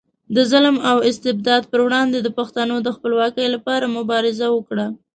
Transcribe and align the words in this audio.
د 0.35 0.37
ظلم 0.51 0.75
او 0.89 0.97
استبداد 1.09 1.63
پر 1.71 1.79
وړاندې 1.85 2.17
د 2.21 2.27
پښتنو 2.37 2.75
د 2.81 2.87
خپلواکۍ 2.95 3.47
لپاره 3.55 3.93
مبارزه 3.97 4.47
وکړه. 4.55 4.85